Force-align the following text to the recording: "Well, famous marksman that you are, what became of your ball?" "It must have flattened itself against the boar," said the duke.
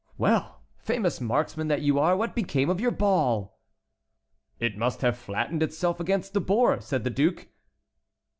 "Well, 0.17 0.63
famous 0.79 1.21
marksman 1.21 1.67
that 1.67 1.83
you 1.83 1.99
are, 1.99 2.17
what 2.17 2.33
became 2.33 2.71
of 2.71 2.79
your 2.81 2.89
ball?" 2.89 3.59
"It 4.59 4.75
must 4.75 5.01
have 5.01 5.15
flattened 5.15 5.61
itself 5.61 5.99
against 5.99 6.33
the 6.33 6.41
boar," 6.41 6.81
said 6.81 7.03
the 7.03 7.11
duke. 7.11 7.49